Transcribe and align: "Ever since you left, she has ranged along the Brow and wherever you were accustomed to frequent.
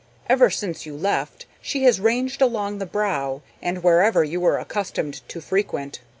"Ever 0.27 0.49
since 0.49 0.83
you 0.83 0.97
left, 0.97 1.45
she 1.61 1.83
has 1.83 1.99
ranged 1.99 2.41
along 2.41 2.79
the 2.79 2.87
Brow 2.87 3.43
and 3.61 3.83
wherever 3.83 4.23
you 4.23 4.39
were 4.41 4.57
accustomed 4.57 5.21
to 5.29 5.39
frequent. 5.39 6.01